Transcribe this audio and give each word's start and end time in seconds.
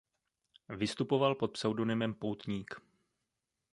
Vystupoval 0.69 1.35
pod 1.35 1.47
pseudonymem 1.47 2.13
Poutník. 2.13 2.81